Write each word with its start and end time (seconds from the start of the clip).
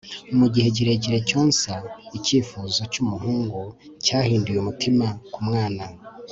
mu 0.37 0.43
igihe 0.49 0.67
kirekire 0.75 1.19
cyonsa 1.29 1.73
icyifuzo 2.17 2.81
cyumuhungu 2.93 3.59
cyahinduye 4.03 4.57
umutima 4.59 5.05
kumwana 5.33 5.83